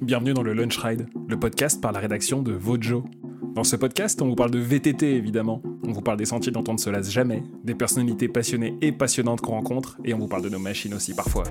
[0.00, 3.04] bienvenue dans le Lunch Ride, le podcast par la rédaction de Vojo.
[3.54, 6.64] Dans ce podcast, on vous parle de VTT évidemment, on vous parle des sentiers dont
[6.68, 10.28] on ne se lasse jamais, des personnalités passionnées et passionnantes qu'on rencontre, et on vous
[10.28, 11.44] parle de nos machines aussi parfois.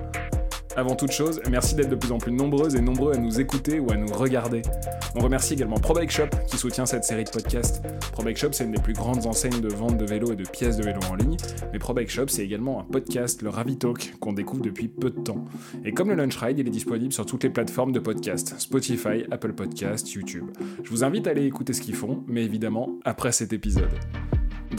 [0.78, 3.80] Avant toute chose, merci d'être de plus en plus nombreuses et nombreux à nous écouter
[3.80, 4.62] ou à nous regarder.
[5.16, 7.82] On remercie également ProBike Shop qui soutient cette série de podcasts.
[8.12, 10.76] ProBike Shop, c'est une des plus grandes enseignes de vente de vélos et de pièces
[10.76, 11.36] de vélos en ligne.
[11.72, 15.18] Mais ProBike Shop, c'est également un podcast, le Ravi Talk, qu'on découvre depuis peu de
[15.18, 15.44] temps.
[15.84, 19.24] Et comme le Lunch Ride, il est disponible sur toutes les plateformes de podcast Spotify,
[19.32, 20.44] Apple Podcasts, YouTube.
[20.84, 23.90] Je vous invite à aller écouter ce qu'ils font, mais évidemment après cet épisode.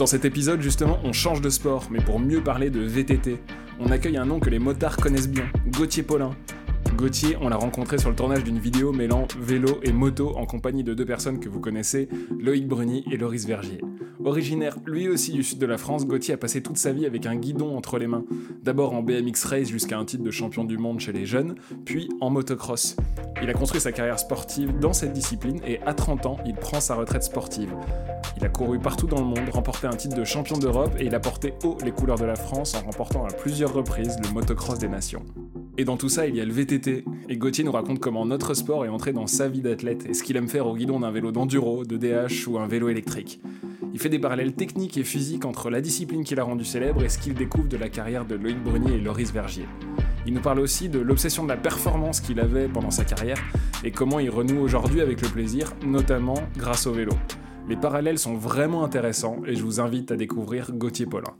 [0.00, 3.38] Dans cet épisode, justement, on change de sport, mais pour mieux parler de VTT.
[3.78, 6.34] On accueille un nom que les motards connaissent bien, Gauthier Paulin.
[6.96, 10.84] Gauthier, on l'a rencontré sur le tournage d'une vidéo mêlant vélo et moto en compagnie
[10.84, 12.08] de deux personnes que vous connaissez,
[12.38, 13.80] Loïc Bruni et Loris Vergier.
[14.24, 17.24] Originaire lui aussi du sud de la France, Gauthier a passé toute sa vie avec
[17.26, 18.24] un guidon entre les mains.
[18.62, 21.54] D'abord en BMX Race jusqu'à un titre de champion du monde chez les jeunes,
[21.84, 22.96] puis en motocross.
[23.42, 26.80] Il a construit sa carrière sportive dans cette discipline et à 30 ans, il prend
[26.80, 27.74] sa retraite sportive.
[28.36, 31.14] Il a couru partout dans le monde, remporté un titre de champion d'Europe et il
[31.14, 34.78] a porté haut les couleurs de la France en remportant à plusieurs reprises le motocross
[34.78, 35.24] des nations.
[35.80, 37.06] Et dans tout ça, il y a le VTT.
[37.30, 40.22] Et Gauthier nous raconte comment notre sport est entré dans sa vie d'athlète et ce
[40.22, 43.40] qu'il aime faire au guidon d'un vélo d'enduro, de DH ou un vélo électrique.
[43.94, 47.08] Il fait des parallèles techniques et physiques entre la discipline qui l'a rendu célèbre et
[47.08, 49.64] ce qu'il découvre de la carrière de Loïc Brunier et Loris Vergier.
[50.26, 53.42] Il nous parle aussi de l'obsession de la performance qu'il avait pendant sa carrière
[53.82, 57.12] et comment il renoue aujourd'hui avec le plaisir, notamment grâce au vélo.
[57.70, 61.32] Les parallèles sont vraiment intéressants et je vous invite à découvrir Gauthier Paulin.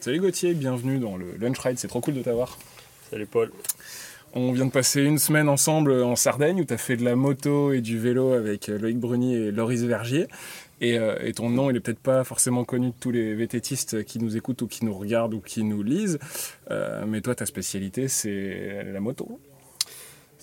[0.00, 2.58] Salut Gauthier, bienvenue dans le Lunch Ride, c'est trop cool de t'avoir.
[3.14, 3.52] Salut Paul.
[4.32, 7.14] On vient de passer une semaine ensemble en Sardaigne où tu as fait de la
[7.14, 10.26] moto et du vélo avec Loïc Bruni et Loris Vergier.
[10.80, 14.02] Et, euh, et, ton nom, il est peut-être pas forcément connu de tous les VTTistes
[14.02, 16.18] qui nous écoutent ou qui nous regardent ou qui nous lisent.
[16.72, 19.38] Euh, mais toi, ta spécialité, c'est la moto.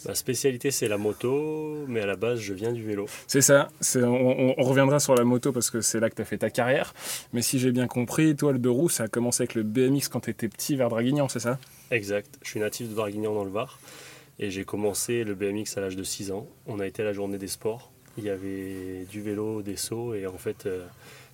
[0.05, 3.07] Ma spécialité, c'est la moto, mais à la base, je viens du vélo.
[3.27, 3.67] C'est ça.
[3.97, 6.49] On, on, reviendra sur la moto parce que c'est là que tu as fait ta
[6.49, 6.93] carrière.
[7.33, 10.07] Mais si j'ai bien compris, toi, le deux roues, ça a commencé avec le BMX
[10.09, 11.59] quand tu étais petit vers Draguignan, c'est ça?
[11.91, 12.39] Exact.
[12.41, 13.79] Je suis natif de Draguignan dans le Var.
[14.39, 16.47] Et j'ai commencé le BMX à l'âge de 6 ans.
[16.65, 17.91] On a été à la journée des sports.
[18.17, 20.15] Il y avait du vélo, des sauts.
[20.15, 20.85] Et en fait, euh,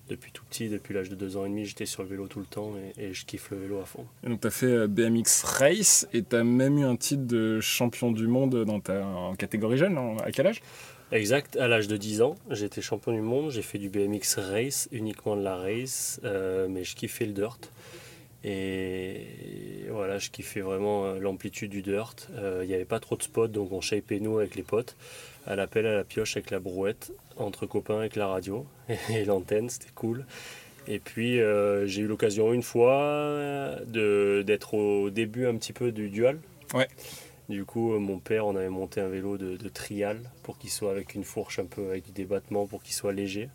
[0.08, 2.40] depuis tout petit, depuis l'âge de 2 ans et demi, j'étais sur le vélo tout
[2.40, 4.04] le temps et, et je kiffe le vélo à fond.
[4.24, 7.24] Et donc tu as fait euh, BMX Race et tu as même eu un titre
[7.24, 9.96] de champion du monde dans ta, en catégorie jeune.
[10.24, 10.60] À quel âge?
[11.10, 14.90] Exact, à l'âge de 10 ans, j'étais champion du monde, j'ai fait du BMX Race,
[14.92, 17.72] uniquement de la race, euh, mais je kiffais le dirt.
[18.44, 22.28] Et voilà, je kiffais vraiment euh, l'amplitude du dirt.
[22.62, 24.96] Il n'y avait pas trop de spots, donc on shapeait nous avec les potes,
[25.46, 28.66] à la pelle, à la pioche, avec la brouette, entre copains avec la radio
[29.10, 30.24] et l'antenne, c'était cool.
[30.86, 36.08] Et puis euh, j'ai eu l'occasion une fois d'être au début un petit peu du
[36.08, 36.38] dual.
[36.74, 36.88] Ouais.
[37.48, 40.90] Du coup, mon père, on avait monté un vélo de, de trial pour qu'il soit
[40.90, 43.48] avec une fourche un peu avec du débattement pour qu'il soit léger.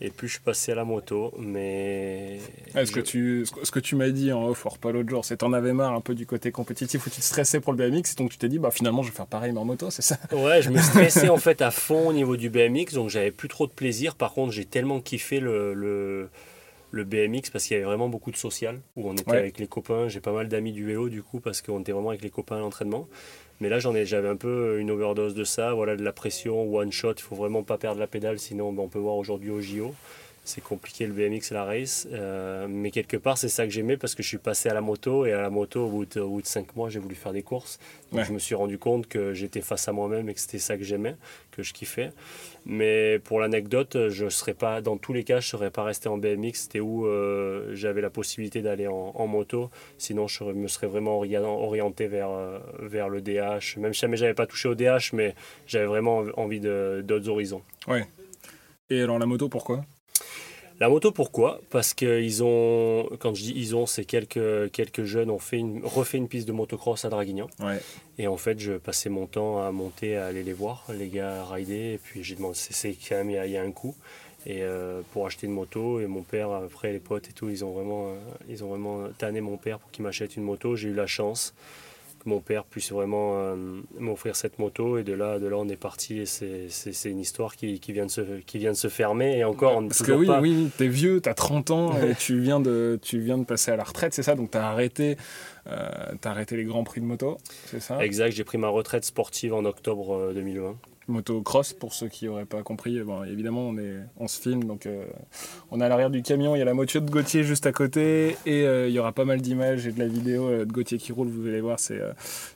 [0.00, 2.38] Et puis je suis passé à la moto, mais...
[2.74, 5.38] ce, que tu, ce que tu m'as dit en off, pas l'autre jour, c'est que
[5.40, 8.12] t'en avais marre un peu du côté compétitif où tu te stressais pour le BMX,
[8.12, 10.02] et donc tu t'es dit, bah finalement je vais faire pareil mais en moto, c'est
[10.02, 10.18] ça?
[10.32, 13.48] Ouais, je me stressais en fait à fond au niveau du BMX, donc j'avais plus
[13.48, 14.16] trop de plaisir.
[14.16, 16.28] Par contre, j'ai tellement kiffé le, le,
[16.90, 19.38] le BMX parce qu'il y avait vraiment beaucoup de social, où on était Ouais.
[19.38, 20.08] avec les copains.
[20.08, 22.56] J'ai pas mal d'amis du vélo du coup, parce qu'on était vraiment avec les copains
[22.56, 23.08] à l'entraînement.
[23.60, 26.72] Mais là, j'en ai, j'avais un peu une overdose de ça, voilà, de la pression,
[26.74, 27.14] one shot.
[27.16, 29.94] Il faut vraiment pas perdre la pédale, sinon ben, on peut voir aujourd'hui au JO.
[30.46, 32.06] C'est compliqué le BMX et la race.
[32.12, 34.82] Euh, mais quelque part, c'est ça que j'aimais parce que je suis passé à la
[34.82, 35.24] moto.
[35.24, 37.32] Et à la moto, au bout de, au bout de cinq mois, j'ai voulu faire
[37.32, 37.78] des courses.
[38.12, 38.26] Donc Ouais.
[38.26, 40.84] je me suis rendu compte que j'étais face à moi-même et que c'était ça que
[40.84, 41.16] j'aimais,
[41.50, 42.10] que je kiffais.
[42.66, 46.08] Mais pour l'anecdote, je serais pas, dans tous les cas, je ne serais pas resté
[46.10, 46.52] en BMX.
[46.54, 49.70] C'était où euh, j'avais la possibilité d'aller en, en moto.
[49.96, 53.78] Sinon, je me serais vraiment ori- orienté vers, euh, vers le DH.
[53.78, 55.34] Même si jamais j'avais pas touché au DH, mais
[55.66, 57.62] j'avais vraiment envie d'autres horizons.
[57.88, 58.04] Ouais.
[58.90, 59.84] Et alors la moto, pourquoi?
[60.80, 61.60] La moto, pourquoi?
[61.70, 65.84] Parce qu'ils ont, quand je dis ils ont, c'est quelques, quelques jeunes ont fait une,
[65.84, 67.46] refait une piste de motocross à Draguignan.
[67.60, 67.80] Ouais.
[68.18, 71.44] Et en fait, je passais mon temps à monter, à aller les voir, les gars
[71.44, 71.92] rider.
[71.94, 73.72] Et puis j'ai demandé, c'est- quand même, il y, a- il y a un.
[74.46, 77.64] Et euh, pour acheter une moto, et mon père, après les potes et tout, ils
[77.64, 78.14] ont vraiment, euh,
[78.50, 80.76] ils ont vraiment tanné mon père pour qu'il m'achète une moto.
[80.76, 81.54] J'ai eu la chance
[82.26, 83.56] mon père puisse vraiment euh,
[83.98, 84.98] m'offrir cette moto.
[84.98, 86.20] Et de là, de là, on est parti.
[86.20, 86.68] Et c'est-
[87.10, 89.38] une histoire qui, qui vient de se, qui vient de se fermer.
[89.38, 92.38] Et encore, on Parce que oui, pas- oui, t'es vieux, t'as 30 ans et tu
[92.40, 94.34] viens, de, tu viens de passer à la retraite, c'est ça?
[94.34, 95.16] Donc t'as arrêté,
[95.66, 95.88] euh,
[96.20, 98.04] t'as arrêté les grands prix de moto, c'est ça?
[98.04, 100.76] Exact, j'ai pris ma retraite sportive en octobre euh, 2020.
[101.08, 103.00] Motocross pour ceux qui n'auraient pas compris.
[103.02, 105.04] Bon, évidemment, on, est, on se filme, donc euh,
[105.70, 107.72] on est à l'arrière du camion, il y a la moto de Gauthier juste à
[107.72, 110.72] côté, et euh, il y aura pas mal d'images et de la vidéo euh, de
[110.72, 112.00] Gauthier qui roule, vous allez voir, c'est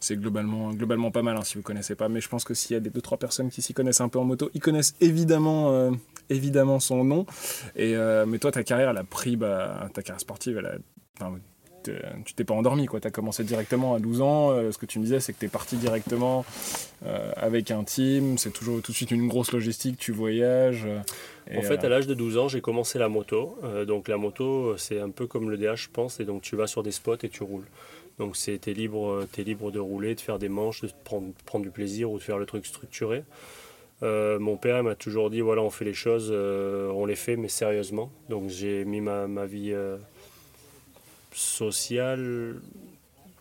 [0.00, 2.54] c'est globalement, globalement pas mal hein, si vous ne connaissez pas, mais je pense que
[2.54, 4.94] s'il y a des 2-3 personnes qui s'y connaissent un peu en moto, ils connaissent
[5.00, 5.92] évidemment,
[6.30, 7.26] évidemment son nom,
[7.76, 7.94] et,
[8.26, 11.30] mais toi ta carrière elle a pris, bah, ta carrière sportive, elle a,
[12.25, 13.00] tu t'es pas endormi, quoi.
[13.00, 14.50] Tu as commencé directement à 12 ans.
[14.50, 16.44] Euh, ce que tu me disais, c'est que tu es parti directement
[17.06, 18.38] euh, avec un team.
[18.38, 19.99] C'est toujours tout de suite une grosse logistique.
[19.99, 20.85] Tu voyages.
[20.87, 23.58] Euh, en fait, à l'âge de 12 ans, j'ai commencé la moto.
[23.87, 26.20] donc, la moto, c'est un peu comme le DH, je pense.
[26.20, 27.67] Et donc, tu vas sur des spots et tu roules.
[28.19, 31.64] Donc, tu es libre, es libre de rouler, de faire des manches, de prendre, prendre
[31.64, 33.25] du plaisir ou de faire le truc structuré.
[34.02, 38.11] mon père m'a toujours dit voilà, on fait les choses, on les fait, mais sérieusement.
[38.29, 39.75] Donc, j'ai mis ma, ma vie
[41.32, 42.56] social,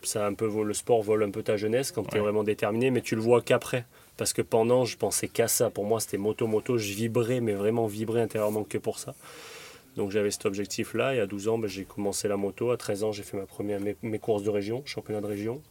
[0.03, 2.91] ça un peu le sport vole un peu ta jeunesse quand tu es vraiment déterminé,
[2.91, 3.85] mais tu le vois qu'après.
[4.17, 5.69] Parce que pendant, je pensais qu'à ça.
[5.69, 6.77] Pour moi, c'était moto-moto.
[6.77, 9.13] Je vibrais, mais vraiment vibrais intérieurement que pour ça.
[9.95, 11.15] Donc j'avais cet objectif-là.
[11.15, 12.71] Et à 12 ans, ben, j'ai commencé la moto.
[12.71, 15.61] À 13 ans, j'ai fait ma première, mes, courses de région, championnat de région.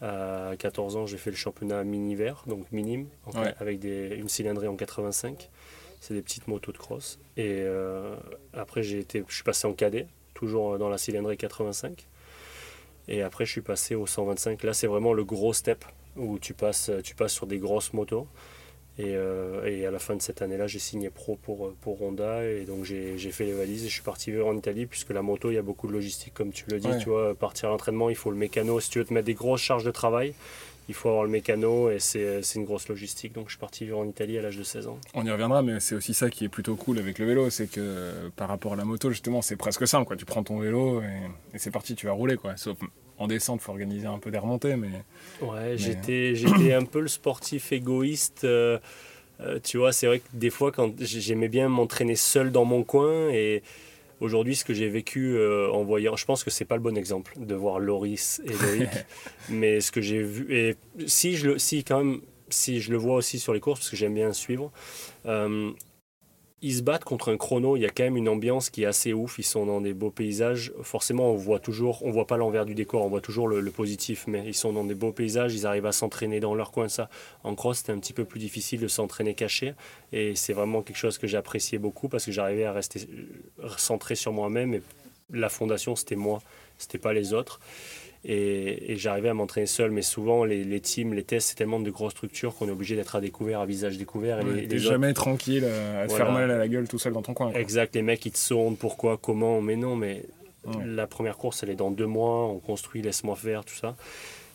[0.00, 3.06] À 14 ans, j'ai fait le championnat mini-vert, donc minime,
[3.60, 5.48] avec des, une cylindrée en 85.
[6.00, 7.20] C'est des petites motos de cross.
[7.36, 8.16] Et euh,
[8.52, 10.06] après, j'ai été, je suis passé en cadet
[10.42, 12.08] toujours dans la cylindrée 85.
[13.06, 14.60] Et après, je suis passé au 125.
[14.64, 15.84] Là, c'est vraiment le gros step
[16.16, 18.26] où tu passes, tu passes sur des grosses motos.
[18.98, 22.44] Et, euh, et à la fin de cette année-là, j'ai signé pro pour, pour Honda.
[22.44, 25.22] Et donc, j'ai fait les valises et je suis parti vivre en Italie, puisque la
[25.22, 26.98] moto, il y a beaucoup de logistique, comme tu le dis.
[26.98, 28.80] Tu vois, partir à l'entraînement, il faut le mécano.
[28.80, 30.34] Si tu veux te mettre des grosses charges de travail,
[30.88, 33.32] il faut avoir le mécano et c'est une grosse logistique.
[33.32, 34.98] Donc je suis parti vivre en Italie à l'âge de 16 ans.
[35.14, 37.70] On y reviendra, mais c'est aussi ça qui est plutôt cool avec le vélo, c'est
[37.70, 40.06] que par rapport à la moto, justement, c'est presque simple.
[40.06, 40.16] Quoi.
[40.16, 42.36] Tu prends ton vélo et, c'est parti, tu vas rouler.
[42.36, 42.56] Quoi.
[42.56, 42.78] Sauf
[43.18, 44.76] en descente, il faut organiser un peu des remontées.
[44.76, 44.90] Mais,
[45.40, 46.34] ouais, j'étais
[46.72, 48.44] un peu le sportif égoïste.
[48.44, 48.78] Euh,
[49.40, 52.82] euh, tu vois, c'est vrai que des fois, quand j'aimais bien m'entraîner seul dans mon
[52.82, 53.62] coin et
[54.22, 56.96] Aujourd'hui, ce que j'ai vécu euh, en voyant, je pense que c'est pas le bon
[56.96, 58.88] exemple de voir Loris et Loïc,
[59.48, 60.76] mais ce que j'ai vu, et
[61.08, 63.90] si je le, si quand même, si je le vois aussi sur les courses, parce
[63.90, 64.70] que j'aime bien suivre,
[65.26, 65.72] euh,
[66.62, 68.86] ils se battent contre un chrono, il y a quand même une ambiance qui est
[68.86, 70.72] assez ouf, ils sont dans des beaux paysages.
[70.82, 74.26] Forcément, on voit toujours, on voit pas l'envers du décor, on voit toujours le, positif,
[74.28, 76.88] mais ils sont dans des beaux paysages, ils arrivent à s'entraîner dans leur coin.
[76.88, 77.10] Ça,
[77.42, 79.74] en cross, c'était un petit peu plus difficile de s'entraîner caché,
[80.12, 83.08] et c'est vraiment quelque chose que j'appréciais beaucoup parce que j'arrivais à rester
[83.58, 84.82] euh, centré sur moi-même, et
[85.32, 86.42] la fondation, c'était moi,
[86.78, 87.58] c'était pas les autres.
[88.24, 92.12] Et, j'arrivais à m'entraîner seul, mais souvent les, teams, les tests, c'est tellement de grosses
[92.12, 94.40] structures qu'on est obligé d'être à découvert, à visage découvert.
[94.40, 97.34] Et les, jamais tranquille, à te faire mal à la gueule tout seul dans ton
[97.34, 97.52] coin.
[97.52, 100.22] Exact, les mecs ils te sondent pourquoi, comment, mais non, mais
[100.84, 103.96] la première course elle est dans deux mois, on construit, laisse-moi faire, tout ça.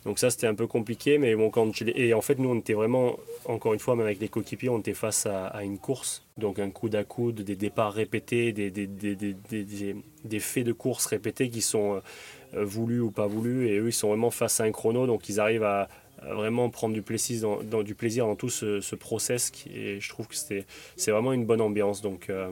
[0.06, 2.74] Donc ça c'était un peu compliqué, mais bon quand et en fait nous on était
[2.74, 6.60] vraiment encore une fois même avec les coéquipiers on était face à, une course, donc
[6.60, 9.36] un coup à coude, des départs répétés, des, des, des,
[10.24, 12.02] des, faits de course répétés qui sont euh, euh,
[12.64, 13.68] voulu ou pas voulu.
[13.68, 15.90] Et eux, ils sont vraiment face à un chrono, donc ils arrivent à,
[16.22, 19.50] vraiment prendre du plaisir dans, du plaisir dans tout ce, ce process.
[19.50, 20.66] Qui, et je trouve que c'est
[21.12, 22.02] vraiment une bonne ambiance.
[22.02, 22.52] Donc, euh,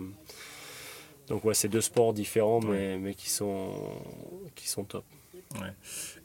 [1.28, 3.72] donc ouais, c'est deux sports différents, mais, mais qui, sont,
[4.56, 5.04] qui sont top.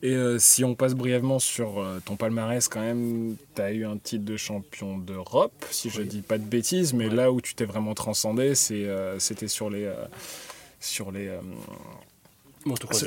[0.03, 3.97] Et euh, si on passe brièvement sur ton palmarès, quand même, tu as eu un
[3.97, 7.65] titre de champion d'Europe, si je dis pas de bêtises, mais là où tu t'es
[7.65, 9.88] vraiment transcendé, c'était sur les,
[10.81, 11.31] sur les,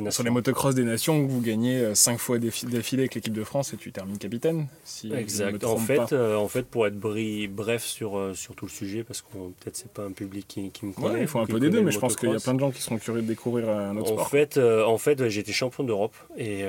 [0.10, 3.74] sur, les motocross des nations, vous gagnez 5 euh, fois d'affilée avec l'équipe de France
[3.74, 4.68] et tu termines capitaine.
[4.84, 5.64] Si exact.
[5.64, 9.22] En fait, euh, en fait, pour être bref sur, euh, sur tout le sujet, parce
[9.22, 9.28] que
[9.60, 11.22] peut-être c'est pas un public qui, qui me connaît.
[11.22, 12.72] il faut un peu des deux, mais je pense qu'il y a plein de gens
[12.72, 14.30] qui seront curieux de découvrir un autre en sport.
[14.30, 16.64] Fait, en fait, j'étais champion d'Europe et,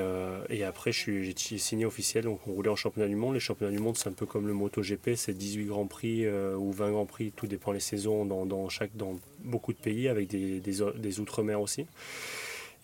[0.49, 3.33] et, après j'ai signé officiel, donc on roulait en championnat du monde.
[3.33, 6.71] Les championnats du monde, c'est un peu comme le MotoGP, c'est 18 grands prix ou
[6.71, 10.27] 20 grands prix, tout dépend les saisons dans, dans, chaque, dans beaucoup de pays, avec
[10.27, 11.85] des, des, des outre-mer aussi.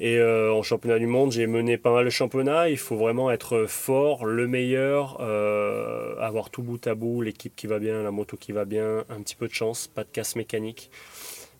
[0.03, 2.69] Et euh, en championnat du monde, j'ai mené pas mal de championnats.
[2.69, 7.67] Il faut vraiment être fort, le meilleur, euh, avoir tout bout à bout, l'équipe qui
[7.67, 10.35] va bien, la moto qui va bien, un petit peu de chance, pas de casse
[10.35, 10.89] mécanique.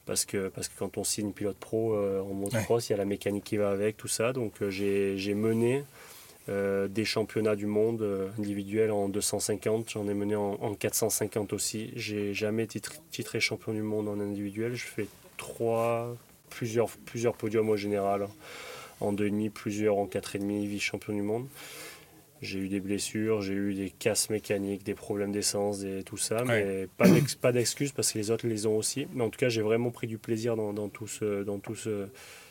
[0.08, 2.98] Parce que, parce que quand on signe pilote pro euh, en motocross, il y a
[2.98, 4.34] la mécanique qui va avec, tout ça.
[4.34, 5.84] Donc j'ai mené
[6.48, 11.94] des championnats du monde individuels en 250, j'en ai mené en, en 450 aussi.
[11.96, 14.74] J'ai jamais titré champion du monde en individuel.
[14.74, 15.06] Je fais
[15.38, 16.18] trois,
[16.52, 18.28] plusieurs, plusieurs podiums au général.
[19.00, 21.48] En 2,5, plusieurs en 4,5, vice-champion du monde.
[22.42, 26.44] J'ai eu des blessures, j'ai eu des casses mécaniques, des problèmes d'essence et tout ça,
[26.44, 29.08] mais pas d'excuses parce que les autres les ont aussi.
[29.14, 31.76] Mais en tout cas, j'ai vraiment pris du plaisir dans, dans tout, ce, dans tout
[31.76, 32.08] ce,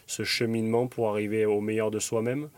[0.06, 2.50] ce, cheminement pour arriver au meilleur de soi-même,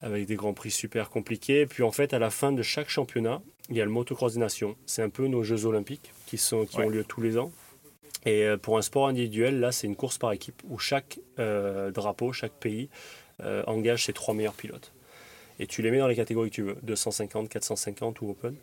[0.00, 1.60] avec des grands prix super compliqués.
[1.60, 4.34] Et puis en fait, à la fin de chaque championnat, il y a le motocross
[4.34, 4.76] des nations.
[4.84, 7.52] C'est un peu nos Jeux olympiques qui, sont, qui ont lieu tous les ans.
[8.24, 11.90] Et euh, pour un sport individuel, là, c'est une course par équipe où chaque euh,
[11.90, 12.88] drapeau, chaque pays
[13.66, 14.92] engage ses trois meilleurs pilotes.
[15.58, 18.56] Et tu les mets dans les catégories que tu veux, 250, 450 ou open.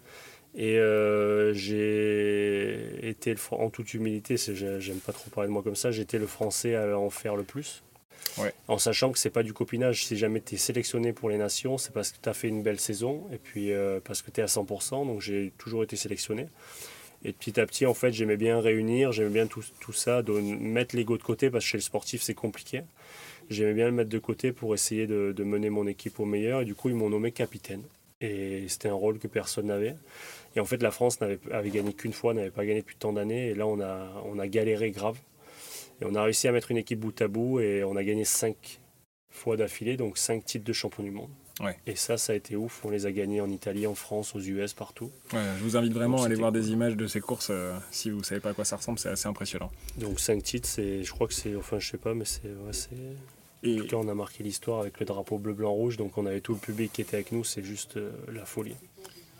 [0.55, 0.79] Et
[1.53, 6.25] j'ai été, en toute humilité, j'aime pas trop parler de moi comme ça, j'étais le
[6.25, 7.83] français à en faire le plus.
[8.67, 10.05] En sachant que c'est pas du copinage.
[10.05, 12.63] Si jamais tu es sélectionné pour les nations, c'est parce que tu as fait une
[12.63, 15.05] belle saison et puis euh, parce que tu es à 100%.
[15.05, 16.47] Donc j'ai toujours été sélectionné.
[17.23, 20.95] Et petit à petit, en fait, j'aimais bien réunir, j'aimais bien tout, ça, de mettre
[20.95, 22.81] l'ego de côté parce que chez le sportif, c'est compliqué.
[23.49, 26.61] J'aimais bien le mettre de côté pour essayer de, mener mon équipe au meilleur.
[26.61, 27.83] Et du coup, ils m'ont nommé capitaine.
[28.21, 29.95] Et c'était un rôle que personne n'avait.
[30.55, 33.13] Et en fait, la France n'avait avait gagné qu'une fois, n'avait pas gagné depuis tant
[33.13, 33.49] d'années.
[33.49, 35.17] Et là, on a galéré grave.
[36.01, 38.25] Et on a réussi à mettre une équipe bout à bout et on a gagné
[38.25, 38.79] cinq
[39.29, 41.29] fois d'affilée, donc cinq titres de champion du monde.
[41.85, 42.83] Et ça, ça a été ouf.
[42.83, 45.11] On les a gagnés en Italie, en France, aux US, partout.
[45.31, 47.49] je vous invite vraiment à aller voir des images de ces courses.
[47.51, 49.71] Euh, si vous savez pas à quoi ça ressemble, c'est assez impressionnant.
[49.97, 52.41] Donc cinq titres, c'est, je crois que c'est, enfin je sais pas, mais c'est,
[53.63, 53.75] et...
[53.75, 55.97] En tout cas, on a marqué l'histoire avec le drapeau bleu, blanc, rouge.
[55.97, 57.43] Donc on avait tout le public qui était avec nous.
[57.43, 58.75] C'est juste euh, la folie.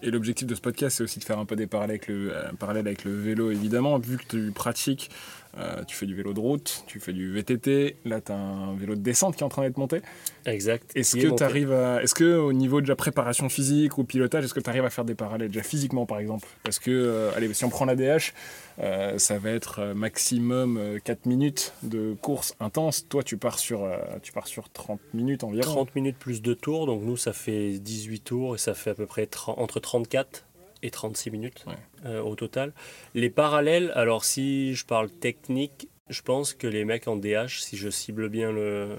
[0.01, 2.35] Et l'objectif de ce podcast, c'est aussi de faire un peu des parallèles avec le,
[2.35, 5.09] euh, parallèle avec le vélo, évidemment, vu que tu pratiques
[5.57, 8.75] euh, tu fais du vélo de route, tu fais du VTT, là tu as un
[8.75, 10.01] vélo de descente qui est en train d'être monté.
[10.45, 10.91] Exact.
[10.95, 12.01] Est-ce que tu arrives à.
[12.01, 14.89] Est-ce que au niveau de la préparation physique ou pilotage, est-ce que tu arrives à
[14.89, 16.47] faire des parallèles déjà physiquement par exemple?
[16.63, 18.33] Parce que, euh, allez, si on prend la DH,
[18.79, 23.07] euh, ça va être maximum 4 minutes de course intense.
[23.07, 23.87] Toi, tu pars sur,
[24.23, 25.71] tu pars sur 30 minutes environ.
[25.71, 28.95] 30 minutes plus de tours, donc nous ça fait 18 tours et ça fait à
[28.95, 30.45] peu près entre 34
[30.83, 31.65] et 36 minutes
[32.05, 32.73] euh, au total.
[33.15, 37.77] Les parallèles, alors si je parle technique, je pense que les mecs en DH, si
[37.77, 38.97] je cible bien le,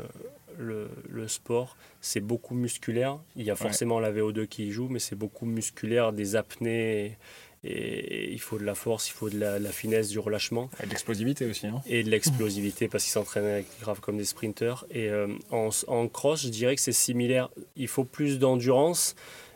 [0.58, 3.18] le, sport, c'est beaucoup musculaire.
[3.36, 7.18] Il y a forcément la VO2 qui y joue, mais c'est beaucoup musculaire, des apnées.
[7.62, 10.70] Et, il faut de la force, il faut de la, finesse, du relâchement.
[10.82, 11.66] Et de l'explosivité aussi.
[11.66, 11.82] Hein.
[11.86, 14.84] Et de l'explosivité parce qu'ils s'entraînent avec grave comme des sprinters.
[14.90, 17.50] Et euh, en, en, cross, je dirais que c'est similaire.
[17.76, 19.14] Il faut plus d'endurance,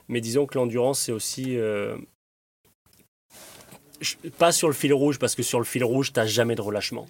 [0.09, 1.97] mais disons que l'endurance, c'est aussi euh,
[4.39, 6.61] pas sur le fil rouge, parce que sur le fil rouge, tu n'as jamais de
[6.61, 7.07] relâchement.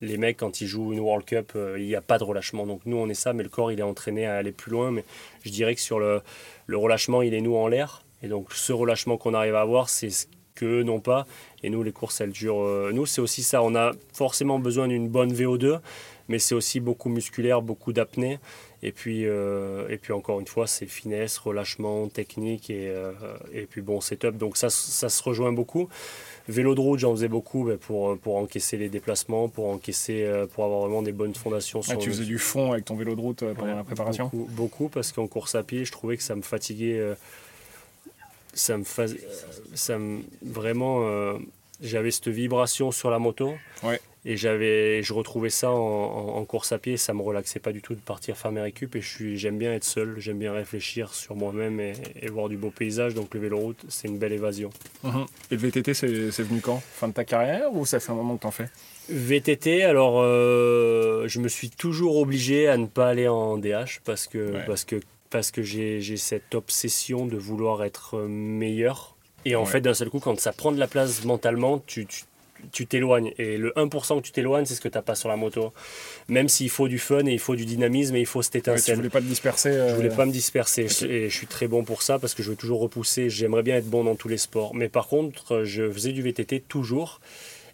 [0.00, 2.66] Les mecs, quand ils jouent une World Cup, euh, il n'y a pas de relâchement.
[2.66, 4.90] Donc nous, on est ça, mais le corps, il est entraîné à aller plus loin.
[4.90, 5.04] Mais
[5.44, 6.22] je dirais que sur le,
[6.66, 8.02] le relâchement, il est nous en l'air.
[8.22, 11.26] Et donc ce relâchement qu'on arrive à avoir, c'est ce que non pas.
[11.62, 12.62] Et nous, les courses, elles durent.
[12.62, 13.62] Euh, nous, c'est aussi ça.
[13.62, 15.78] On a forcément besoin d'une bonne VO2,
[16.28, 18.38] mais c'est aussi beaucoup musculaire, beaucoup d'apnée.
[18.82, 22.92] Et puis, euh, et puis encore une fois, c'est finesse, relâchement, technique et,
[23.52, 24.36] et puis bon setup.
[24.36, 25.88] Donc ça, ça se rejoint beaucoup.
[26.48, 30.46] Vélo de route, j'en faisais beaucoup ben, pour, pour encaisser les déplacements, pour encaisser, euh,
[30.46, 31.80] pour avoir vraiment des bonnes fondations.
[31.88, 34.24] Ah, tu faisais du fond avec ton vélo de route euh, pendant la préparation?
[34.32, 36.98] beaucoup, beaucoup, parce qu'en course à pied, je trouvais que ça me fatiguait.
[36.98, 37.14] Euh,
[38.54, 39.20] ça me faisait.
[39.74, 41.38] Ça me, vraiment.
[41.82, 43.54] J'avais cette vibration sur la moto.
[43.82, 44.00] Ouais.
[44.24, 47.96] Et j'avais, je retrouvais ça en, course à pied, ça me relaxait pas du tout
[47.96, 48.94] de partir faire mes récup.
[48.94, 52.56] Et je suis, j'aime bien être seul, j'aime bien réfléchir sur moi-même et, voir du
[52.56, 53.14] beau paysage.
[53.14, 54.70] Donc le vélo route, c'est une belle évasion.
[55.02, 55.26] Mhm.
[55.50, 56.80] Et le VTT, c'est, venu quand?
[56.94, 58.68] Fin de ta carrière ou ça fait un moment que t'en fais?
[59.08, 64.28] VTT, alors euh, je me suis toujours obligé à ne pas aller en DH parce
[64.28, 69.16] que, parce que, parce que j'ai, cette obsession de vouloir être meilleur.
[69.44, 72.24] Et en fait, d'un seul coup, quand ça prend de la place mentalement, tu, tu
[72.70, 73.32] tu t'éloignes.
[73.38, 75.72] Et le 1% que tu t'éloignes, c'est ce que tu n'as pas sur la moto.
[76.28, 78.94] Même s'il faut du fun et il faut du dynamisme et il faut cette étincelle.
[78.94, 80.86] tu voulais pas te disperser euh, Je voulais pas me disperser.
[81.08, 83.30] Et je suis très bon pour ça parce que je veux toujours repousser.
[83.30, 84.74] J'aimerais bien être bon dans tous les sports.
[84.74, 87.20] Mais par contre, je faisais du VTT toujours.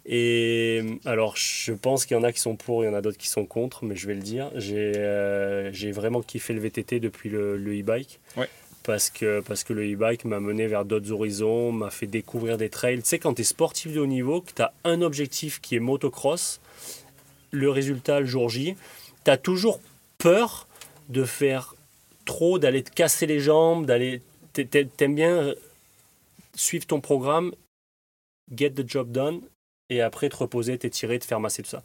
[0.05, 3.01] Et alors, je pense qu'il y en a qui sont pour, il y en a
[3.01, 4.49] d'autres qui sont contre, mais je vais le dire.
[4.55, 8.19] J'ai euh, vraiment kiffé le VTT depuis le e-bike.
[8.37, 8.47] ouais
[8.83, 12.69] parce que, parce que le e-bike m'a mené vers d'autres horizons, m'a fait découvrir des
[12.69, 13.01] trails.
[13.01, 15.75] Tu sais, quand tu es sportif de haut niveau, que tu as un objectif qui
[15.75, 16.59] est motocross,
[17.51, 18.75] le résultat le jour J,
[19.25, 19.79] tu as toujours
[20.17, 20.67] peur
[21.09, 21.75] de faire
[22.25, 24.21] trop, d'aller te casser les jambes, d'aller.
[24.53, 25.53] T'aimes bien
[26.55, 27.53] suivre ton programme,
[28.55, 29.41] get the job done,
[29.89, 31.83] et après te reposer, t'étirer, te faire masser, tout ça.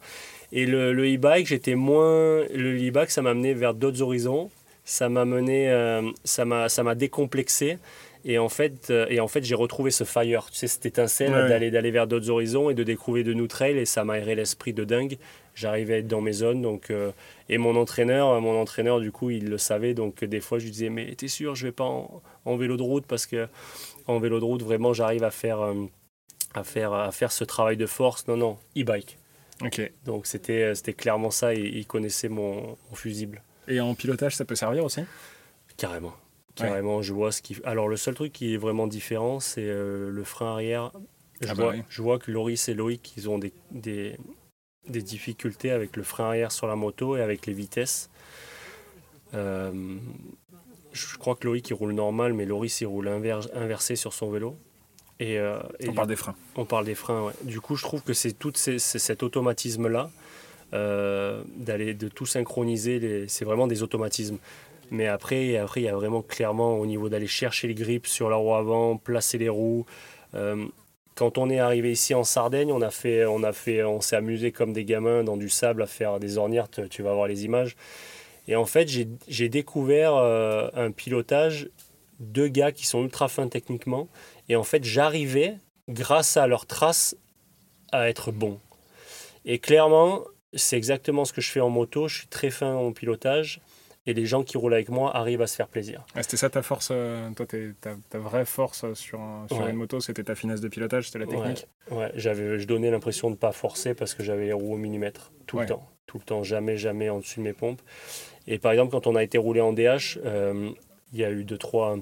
[0.51, 2.43] Et le e-bike, j'étais moins.
[2.53, 4.49] Le e-bike, ça m'a mené vers d'autres horizons
[4.85, 7.79] ça m'a mené, euh, ça m'a, ça m'a décomplexé.
[8.23, 11.31] Et en fait, euh, et en fait j'ai retrouvé ce fire, tu sais, cette étincelle
[11.31, 13.77] d'aller, d'aller vers d'autres horizons et de découvrir de nouveaux trails.
[13.77, 15.17] Et ça m'a aéré l'esprit de dingue.
[15.55, 16.61] J'arrivais à être dans mes zones.
[16.61, 17.11] Donc, euh,
[17.49, 19.93] et mon entraîneur, mon entraîneur, du coup, il le savait.
[19.93, 22.83] Donc, des fois, je lui disais, mais t'es sûr, je vais pas en, vélo de
[22.83, 23.47] route parce que
[24.07, 25.59] en vélo de route, vraiment, j'arrive à faire,
[26.53, 28.27] à faire, à faire ce travail de force.
[28.27, 29.17] Non, non, e-bike.
[29.61, 29.91] Ok.
[30.03, 31.53] Donc, c'était, c'était clairement ça.
[31.53, 33.41] Il, il connaissait mon, mon fusible.
[33.67, 35.01] Et en pilotage, ça peut servir aussi
[35.77, 36.13] Carrément.
[36.55, 37.57] carrément, je vois ce qui.
[37.65, 40.91] Alors, le seul truc qui est vraiment différent, c'est euh, le frein arrière.
[41.41, 41.81] Je, Ah bah vois, oui.
[41.89, 44.17] je vois que Loris et Loïc, ils ont des, des,
[44.87, 48.09] des difficultés avec le frein arrière sur la moto et avec les vitesses.
[49.33, 49.97] Euh,
[50.93, 54.29] je crois que Loïc, il roule normal, mais Loris, il roule inver- inversé sur son
[54.31, 54.55] vélo.
[55.19, 56.35] Et, euh, et On du parle des freins.
[56.55, 57.33] on parle des freins, ouais.
[57.43, 60.09] Du coup, je trouve que c'est tout ces- cet automatisme-là,
[60.75, 64.37] d'aller de tout synchroniser, c'est vraiment des automatismes.
[64.91, 68.29] Mais après, après, il y a vraiment clairement au niveau d'aller chercher les grips sur
[68.29, 69.85] la roue avant, placer les roues.
[70.35, 70.65] Euh,
[71.15, 74.15] quand on est arrivé ici en Sardaigne, on a fait, on a fait, on s'est
[74.15, 76.67] amusé comme des gamins dans du sable à faire des ornières.
[76.69, 77.75] Tu vas voir les images.
[78.47, 81.69] Et en fait, j'ai j'ai découvert euh, un pilotage
[82.19, 84.07] de gars qui sont ultra fins techniquement.
[84.49, 85.55] Et en fait, j'arrivais,
[85.89, 87.15] grâce à leurs traces,
[87.91, 88.59] à être bon.
[89.45, 90.21] Et clairement,
[90.55, 92.07] c'est exactement ce que je fais en moto.
[92.07, 93.61] Je suis très fin en pilotage.
[94.07, 96.05] Et les gens qui roulent avec moi arrivent à se faire plaisir.
[96.13, 99.71] Ah, c'était ça ta force, euh, toi, ta, ta vraie force sur, un- sur Ouais.
[99.71, 101.65] une moto, c'était ta finesse de pilotage, c'était la technique?
[101.89, 104.75] Ouais, ouais, j'avais, je donnais l'impression de ne pas forcer parce que j'avais les roues
[104.75, 105.63] au millimètre tout Ouais.
[105.63, 105.89] le temps.
[106.05, 107.81] Tout le temps, jamais, jamais en dessus de mes pompes.
[108.45, 110.69] Et par exemple, quand on a été roulé en DH, euh,
[111.11, 111.97] il y a eu deux, trois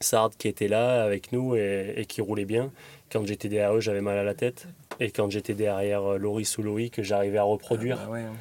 [0.00, 2.70] Sardes qui étaient là avec nous et, et qui roulaient bien.
[3.12, 4.66] Quand j'étais derrière eux, j'avais mal à la tête.
[5.00, 7.98] Et quand j'étais derrière euh, Loris ou Loïc, j'arrivais à reproduire.
[8.02, 8.34] Ah bah ouais, hein.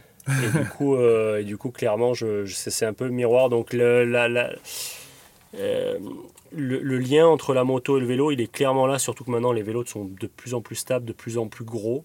[0.44, 3.12] Et du coup, euh, et du coup clairement, je, je- c'est c'est un peu le
[3.12, 3.50] miroir.
[3.50, 4.52] Donc, le, la- la-
[5.56, 5.98] euh,
[6.52, 9.32] le, le lien entre la moto et le vélo, il est clairement là, surtout que
[9.32, 12.04] maintenant, les vélos sont de plus en plus stables, de plus en plus gros.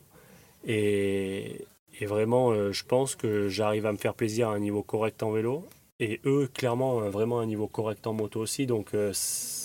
[0.66, 1.66] Et,
[2.00, 5.22] et vraiment, euh, je pense que j'arrive à me faire plaisir à un niveau correct
[5.22, 5.66] en vélo.
[6.00, 8.66] Et eux, clairement, euh, vraiment un niveau correct en moto aussi.
[8.66, 9.62] Donc, euh, c'est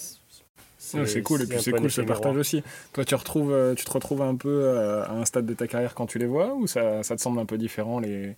[0.98, 2.63] Ouais, cool, et puis c'est cool ce partage aussi.
[2.93, 5.93] Toi, tu, retrouves, euh, tu te retrouves un peu à un stade de ta carrière
[5.93, 8.36] quand tu les vois, ou ça, ça te semble un peu différent, les,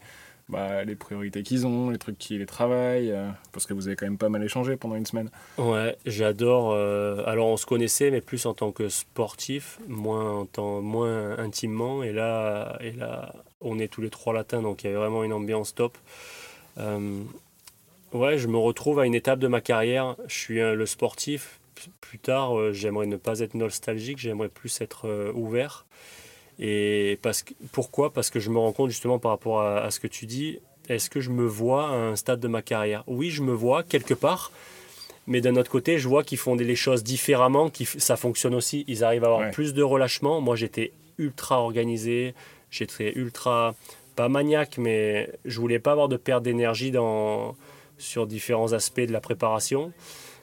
[0.50, 3.14] bah, les priorités qu'ils ont, les trucs qui les travaillent,
[3.54, 5.30] parce que vous avez quand même pas mal échangé pendant une semaine.
[5.58, 6.72] Ouais, j'adore.
[6.74, 11.38] euh, alors, on se connaissait, mais plus en tant que sportif, moins, en tant, moins
[11.38, 12.04] intimement.
[12.04, 15.24] Et là, et là, on est tous les trois latins, donc il y avait vraiment
[15.24, 15.98] une ambiance top.
[16.80, 17.22] Euh,
[18.14, 20.16] ouais, je me retrouve à une étape de ma carrière.
[20.28, 21.60] Je suis un- le sportif.
[22.00, 25.86] Plus tard, euh, j'aimerais ne pas être nostalgique, j'aimerais plus être euh, ouvert.
[26.60, 28.14] Et parce que, pourquoi?
[28.14, 30.60] Parce que je me rends compte justement par rapport à, à ce que tu dis,
[30.90, 33.04] est-ce que je me vois à un stade de ma carrière?
[33.08, 34.52] Oui, je me vois quelque part,
[35.26, 38.84] mais d'un autre côté, je vois qu'ils font les choses différemment, qui ça fonctionne aussi.
[38.88, 39.52] Ils arrivent à avoir Ouais.
[39.52, 40.40] plus de relâchement.
[40.42, 42.36] Moi, j'étais ultra organisé,
[42.70, 43.74] j'étais ultra,
[44.16, 47.56] pas maniaque, mais je voulais pas avoir de perte d'énergie dans,
[48.02, 49.92] sur différents aspects de la préparation.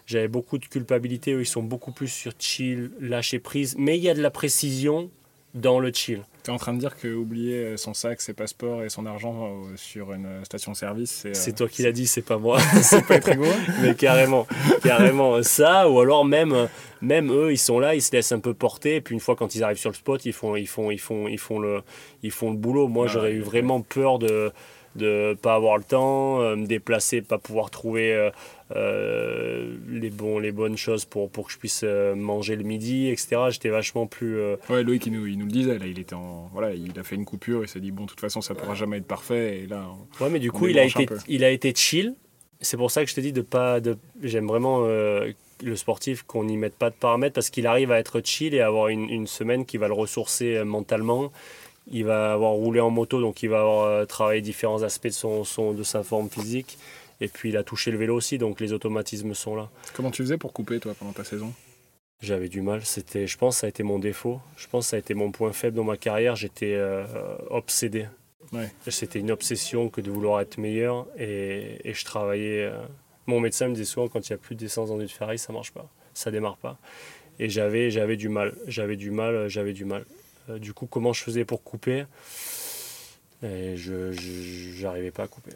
[0.07, 4.03] J'avais beaucoup de culpabilité, eux, ils sont beaucoup plus sur chill, lâcher prise, mais il
[4.03, 5.11] y a de la précision
[5.55, 6.23] dans le chill.
[6.45, 9.49] Tu es en train de dire que oublier son sac, ses passeports et son argent
[9.49, 11.29] euh, sur une station-service, c'est.
[11.31, 12.59] euh, C'est toi qui l'as dit, c'est pas moi.
[12.83, 14.47] c'est pas rigoureux mais carrément,
[14.83, 16.69] carrément ça, ou alors même,
[17.03, 19.37] même eux, ils sont là, ils se laissent un peu porter, et puis une fois
[19.37, 21.83] quand ils arrivent sur le spot, ils font, ils font, ils font, ils font le,
[22.23, 22.89] ils font le boulot.
[22.89, 24.53] Moi, Ouais, j'aurais eu vraiment peur de
[24.99, 28.31] de pas avoir le temps, euh, me déplacer, pas pouvoir trouver euh,
[28.77, 31.83] euh, les, bons, les bonnes choses pour, pour que je puisse
[32.17, 33.37] manger le midi, etc.
[33.51, 34.39] J'étais vachement plus...
[34.69, 36.51] Ouais, Loïc, il nous, il nous le disait, là, il était en.
[36.53, 38.75] Voilà, il a fait une coupure, il s'est dit, bon, de toute façon, ça pourra
[38.75, 39.87] jamais être parfait, et là.
[40.21, 42.15] on- Ouais, mais du coup, il a, été, il a été chill.
[42.61, 43.81] C'est pour ça que je te dis de pas.
[43.81, 47.99] De, J'aime vraiment le sportif qu'on n'y mette pas de paramètres parce qu'il arrive à
[47.99, 51.33] être chill et avoir une, une semaine qui va le ressourcer mentalement.
[51.91, 55.13] Il va avoir roulé en moto, donc il va avoir euh, travaillé différents aspects de,
[55.13, 56.79] son, son- de sa forme physique.
[57.21, 59.69] Et puis il a touché le vélo aussi, donc les automatismes sont là.
[59.95, 61.53] Comment tu faisais pour couper, toi, pendant ta saison?
[62.21, 62.85] J'avais du mal.
[62.85, 64.41] C'était, je pense que ça a été mon défaut.
[64.57, 66.37] Je pense que ça a été mon point faible dans ma carrière.
[66.37, 67.05] J'étais euh,
[67.51, 68.07] obsédé.
[68.53, 68.69] Ouais.
[68.89, 71.07] C'était une obsession que de vouloir être meilleur.
[71.19, 72.65] Et, et je travaillais.
[72.65, 72.83] euh,
[73.27, 75.53] Mon médecin me disait souvent quand il n'y a plus d'essence dans une Ferrari, ça
[75.53, 75.89] marche pas.
[76.15, 76.77] Ça démarre pas.
[77.39, 78.53] Et j'avais, j'avais du mal.
[78.67, 79.49] J'avais du mal.
[79.49, 80.05] J'avais du mal.
[80.49, 82.07] Euh, du coup, comment je faisais pour couper?
[83.43, 85.53] Et je j'arrivais pas à couper.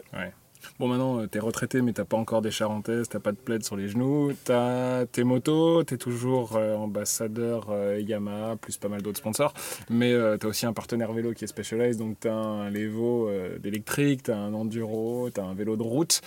[0.79, 3.63] Bon, maintenant, euh, t'es retraité, mais t'as pas encore des charentaises, t'as pas de plaid
[3.63, 9.01] sur les genoux, t'as tes motos, t'es toujours euh, ambassadeur euh, Yamaha, plus pas mal
[9.01, 9.53] d'autres sponsors,
[9.89, 13.29] mais euh, t'as aussi un partenaire vélo qui est Specialized, donc t'as un Levo
[13.59, 16.21] d'électrique, t'as un enduro, t'as un vélo de route.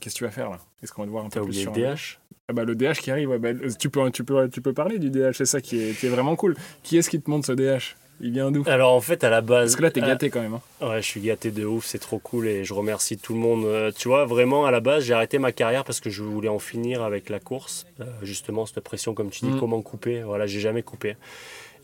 [0.00, 0.58] Qu'est-ce que tu vas faire là?
[0.82, 3.10] Est-ce qu'on va te voir un peu plus sur DH Ah bah, Le DH qui
[3.10, 5.60] arrive, ouais, bah, euh, tu, peux, tu, peux, tu peux parler du DH, c'est ça
[5.60, 6.54] qui est, qui est vraiment cool.
[6.84, 8.62] Qui est-ce qui te montre ce DH Il vient d'où?
[8.66, 9.70] Alors en fait, à la base.
[9.70, 10.54] Parce que là, t'es euh, gâté quand même.
[10.54, 10.86] hein.
[10.88, 13.64] Ouais, je suis gâté de ouf, c'est trop cool et je remercie tout le monde.
[13.64, 16.48] Euh, tu vois, vraiment, à la base, j'ai arrêté ma carrière parce que je voulais
[16.48, 17.84] en finir avec la course.
[18.00, 19.58] Euh, justement, cette pression, comme tu dis, Mm.
[19.58, 20.22] comment couper?
[20.22, 21.16] Voilà, j'ai jamais coupé.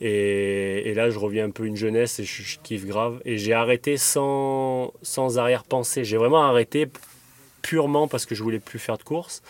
[0.00, 3.20] Et, et là, je reviens un peu une jeunesse et je, je kiffe grave.
[3.24, 6.04] Et j'ai arrêté sans, sans arrière-pensée.
[6.04, 6.86] J'ai vraiment arrêté
[7.62, 9.42] purement parce que je voulais plus faire de course.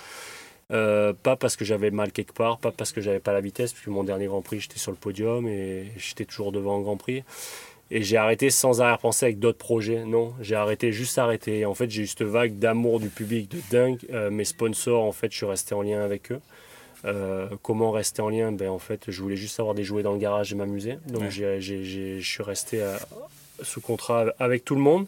[0.70, 3.72] Euh, pas parce que j'avais mal quelque part, pas parce que j'avais pas la vitesse,
[3.72, 6.96] puis mon dernier Grand Prix, j'étais sur le podium et j'étais toujours devant un Grand
[6.96, 7.24] Prix.
[7.90, 10.06] Et j'ai arrêté sans arrière-pensée avec d'autres projets.
[10.06, 11.66] Non, j'ai arrêté, juste arrêté.
[11.66, 13.98] En fait, j'ai eu cette vague d'amour du public de dingue.
[14.10, 16.40] Euh, mes sponsors, en fait, je suis resté en lien avec eux.
[17.04, 18.50] Euh, comment rester en lien?
[18.50, 20.96] Ben, En fait, je voulais juste avoir des jouets dans le garage et m'amuser.
[21.06, 22.82] Donc, je suis resté
[23.62, 25.06] sous contrat avec tout le monde.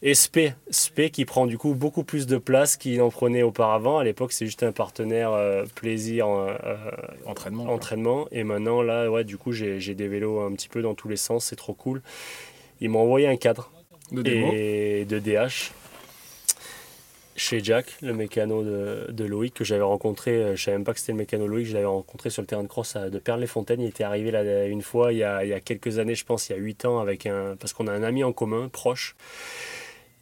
[0.00, 3.98] Et SP, SP qui prend du coup beaucoup plus de place qu'il en prenait auparavant.
[3.98, 6.54] À l'époque, c'est juste un partenaire euh, plaisir, euh,
[7.26, 7.64] entraînement.
[7.64, 8.28] entraînement.
[8.30, 11.16] Et maintenant, là, ouais, du coup, j'ai des vélos un petit peu dans tous les
[11.16, 11.46] sens.
[11.46, 12.00] C'est trop cool.
[12.80, 13.72] Ils m'ont envoyé un cadre
[14.12, 15.72] de, et de DH
[17.34, 20.30] chez Jack, le mécano de, Loïc que j'avais rencontré.
[20.30, 21.66] Euh, je ne savais même pas que c'était le mécano Loïc.
[21.66, 23.80] Je l'avais rencontré sur le terrain de cross de Perles-les-Fontaines.
[23.80, 26.24] Il était arrivé là une fois il y, a, il y a quelques années, je
[26.24, 28.68] pense, il y a 8 ans, avec un, parce qu'on a un ami en commun,
[28.68, 29.16] proche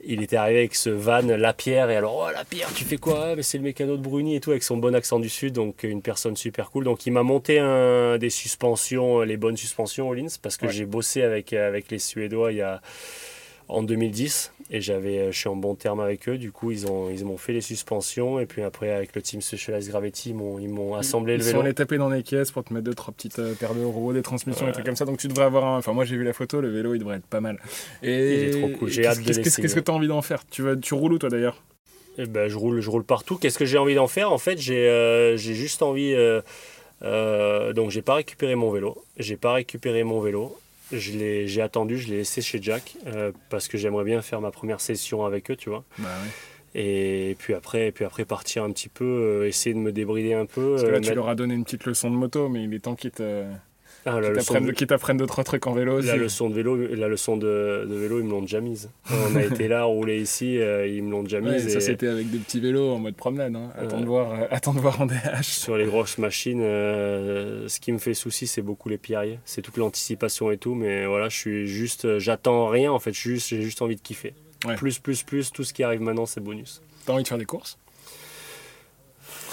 [0.05, 3.35] il était arrivé avec ce van Lapierre et alors oh Lapierre tu fais quoi?
[3.37, 5.83] Mais c'est le mécano de Bruni et tout avec son bon accent du sud donc
[5.83, 6.85] une personne super cool.
[6.85, 10.87] Donc il m'a monté un, des suspensions les bonnes suspensions au Lins parce que j'ai
[10.87, 12.81] bossé avec avec les Suédois il y a
[13.69, 16.39] en 2010 et j'avais, euh, je suis en bon terme avec eux.
[16.39, 19.41] Du coup, ils ont, ils m'ont fait les suspensions et puis après avec le team
[19.41, 21.57] Specialized Gravity, ils m'ont, ils m'ont assemblé ils le vélo.
[21.57, 23.75] Ils sont allés taper dans les caisses pour te mettre deux trois petites euh, paires
[23.75, 25.05] de roues, des transmissions, des trucs comme ça.
[25.05, 25.79] Donc tu devrais avoir un.
[25.79, 27.61] Enfin moi j'ai vu la photo, le vélo il devrait être pas mal.
[28.03, 28.89] Et il est trop cool.
[28.89, 30.43] J'ai hâte de Qu'est-ce que tu as envie d'en faire?
[30.51, 31.63] Tu vas, tu roules où toi d'ailleurs?
[32.19, 33.37] Eh ben, je roule, je roule partout.
[33.37, 34.33] Qu'est-ce que j'ai envie d'en faire?
[34.33, 36.17] En fait, j'ai, euh, j'ai juste envie.
[37.03, 39.05] donc j'ai pas récupéré mon vélo.
[39.17, 40.59] J'ai pas récupéré mon vélo
[40.93, 44.81] j'ai attendu, je l'ai laissé chez Jack euh, parce que j'aimerais bien faire ma première
[44.81, 45.85] session avec eux, tu vois.
[45.99, 46.09] Bah
[46.79, 50.35] et puis après, et puis après partir un petit peu, euh, essayer de me débrider
[50.35, 50.73] un peu.
[50.73, 52.75] Parce que là, euh, tu leur as donné une petite leçon de moto, mais il
[52.75, 53.45] est temps qu'ils te
[54.07, 54.21] ah,
[54.75, 58.21] qui t'apprennent deux, trois trucs en vélo La leçon de vélo, la leçon de, vélo
[58.21, 58.89] ils me l'ont déjà mise.
[59.11, 61.69] On a été là, rouler ici, euh, ils me l'ont déjà mise.
[61.69, 63.57] Ça, c'était avec des petits vélos en mode promenade.
[63.57, 63.71] Hein.
[63.77, 65.43] Attends, de voir, euh, attends de voir en DH.
[65.43, 69.41] Sur les grosses machines, euh, ce qui me fait souci, c'est beaucoup les pierriers.
[69.45, 70.75] C'est toute l'anticipation et tout.
[70.75, 73.13] Mais voilà, je suis juste, j'attends rien en fait.
[73.13, 74.35] J'ai juste, juste envie de kiffer.
[74.77, 76.83] Plus, plus, plus, tout ce qui arrive maintenant, c'est bonus.
[77.05, 77.79] T'as envie de faire des courses?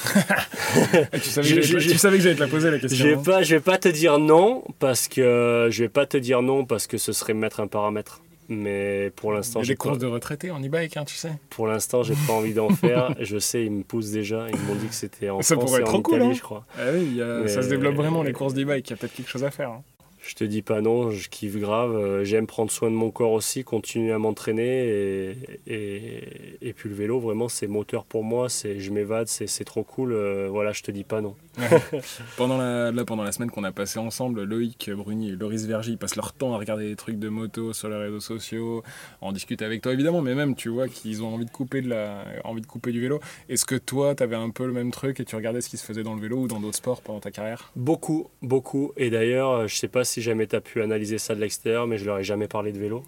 [1.13, 2.97] tu, savais que j'allais te la poser la question.
[2.97, 3.23] Je vais hein.
[3.23, 6.65] pas, je vais pas te dire non parce que je vais pas te dire non
[6.65, 8.21] parce que ce serait mettre un paramètre.
[8.49, 11.31] Mais pour l'instant, j'ai des courses de retraités en e-bike, hein, tu sais.
[11.49, 13.15] Pour l'instant, j'ai pas envie d'en faire.
[13.19, 14.47] Je sais, ils me poussent déjà.
[14.49, 16.33] Ils m'ont dit que c'était en ça France et en Italie, hein.
[16.33, 16.65] je crois.
[16.77, 18.89] Ah oui, ça se développe vraiment les courses d'e-bike.
[18.89, 19.69] Il y a peut-être quelque chose à faire.
[19.69, 19.83] Hein
[20.23, 21.95] je te dis pas non, je kiffe grave.
[21.95, 24.63] Euh, j'aime prendre soin de mon corps aussi, continuer à m'entraîner.
[24.63, 28.47] Et, et, et, puis le vélo, vraiment, c'est moteur pour moi.
[28.47, 30.13] C'est, je m'évade, c'est, trop cool.
[30.13, 31.35] Euh, voilà, je te dis pas non.
[32.37, 35.97] pendant, la, là, pendant la semaine qu'on a passé ensemble, Loïc Bruni et Loris Vergy
[35.97, 38.81] passent leur temps à regarder des trucs de moto sur les réseaux sociaux,
[39.19, 41.89] en discuter avec toi évidemment, mais même, tu vois, qu'ils ont envie de couper, de
[41.89, 43.19] la, envie de couper du vélo.
[43.49, 45.77] Est-ce que toi, tu avais un peu le même truc et tu regardais ce qui
[45.77, 47.71] se faisait dans le vélo ou dans d'autres sports pendant ta carrière?
[47.75, 48.93] Beaucoup, beaucoup.
[48.95, 51.87] Et d'ailleurs, je sais pas si si jamais tu as pu analyser ça de l'extérieur,
[51.87, 53.03] mais je leur ai jamais parlé de vélo.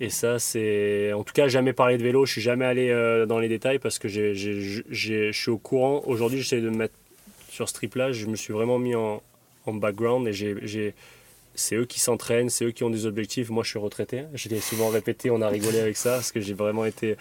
[0.00, 1.12] Et ça, c'est.
[1.12, 2.26] En tout cas, jamais parlé de vélo.
[2.26, 6.02] Je suis jamais allé euh, dans les détails parce que je suis au courant.
[6.06, 6.94] Aujourd'hui, j'essaie de me mettre
[7.50, 8.12] sur ce trip-là.
[8.12, 9.20] Je me suis vraiment mis en,
[9.66, 10.94] background et.
[11.56, 13.48] C'est eux qui s'entraînent, c'est eux qui ont des objectifs.
[13.48, 14.24] Moi, je suis retraité.
[14.34, 17.16] Je l'ai souvent répété, on a rigolé avec ça parce que j'ai vraiment été,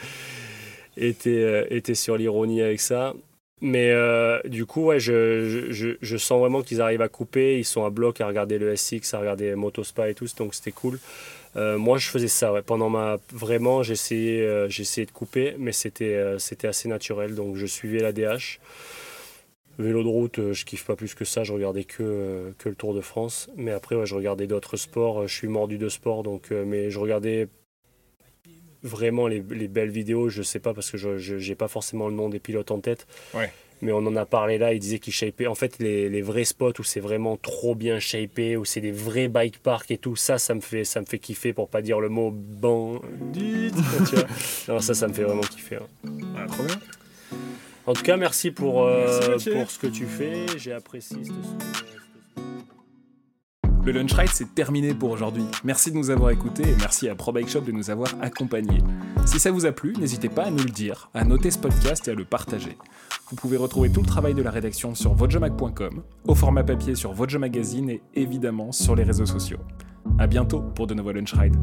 [0.97, 3.13] euh, été sur l'ironie avec ça.
[3.65, 7.57] Mais euh, du coup, ouais, je, je, je sens vraiment qu'ils arrivent à couper.
[7.57, 10.73] Ils sont à bloc à regarder le SX, à regarder Motospa et tout, donc c'était
[10.73, 10.99] cool.
[11.55, 12.51] Euh, moi, je faisais ça.
[12.51, 12.61] Ouais.
[12.61, 13.19] Pendant ma.
[13.31, 17.35] Vraiment, j'essayais euh, de couper, mais c'était c'était assez naturel.
[17.35, 18.59] Donc, je suivais la DH.
[19.79, 21.45] Vélo de route, je kiffe pas plus que ça.
[21.45, 23.49] Je regardais que, que le Tour de France.
[23.55, 25.25] Mais après, ouais, je regardais d'autres sports.
[25.25, 27.47] Je suis mordu de sport, donc, mais je regardais
[28.83, 32.29] vraiment les, belles vidéos, je sais pas parce que je n'ai pas forcément le nom
[32.29, 33.07] des pilotes en tête.
[33.81, 35.47] Mais on en a parlé là, il disait qu'il shapeait.
[35.47, 39.27] En fait, les, vrais spots où c'est vraiment trop bien shapé, où c'est des vrais
[39.27, 41.99] bike parks et tout, ça, ça me fait, ça me fait kiffer pour pas dire
[41.99, 43.71] le mot bandit.
[44.69, 45.77] non, ça, ça me fait vraiment kiffer.
[45.77, 46.09] Hein.
[46.37, 46.79] Ah, trop bien.
[47.85, 50.45] En tout cas, merci pour, euh, pour ce que tu fais.
[50.57, 51.31] J'ai apprécié ce
[53.85, 55.43] le Lunch Ride, c'est terminé pour aujourd'hui.
[55.63, 58.79] Merci de nous avoir écoutés et merci à Pro Bike Shop de nous avoir accompagnés.
[59.25, 62.07] Si ça vous a plu, n'hésitez pas à nous le dire, à noter ce podcast
[62.07, 62.77] et à le partager.
[63.29, 67.13] Vous pouvez retrouver tout le travail de la rédaction sur votejamac.com, au format papier sur
[67.13, 69.59] Vojo Magazine et évidemment sur les réseaux sociaux.
[70.17, 71.57] A bientôt pour de nouveaux Lunch Rides.